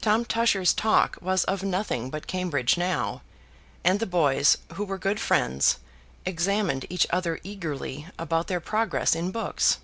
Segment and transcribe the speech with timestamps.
[0.00, 3.22] Tom Tusher's talk was of nothing but Cambridge now;
[3.84, 5.78] and the boys, who were good friends,
[6.26, 9.76] examined each other eagerly about their progress in books.